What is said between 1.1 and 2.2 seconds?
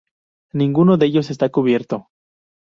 está cubierto.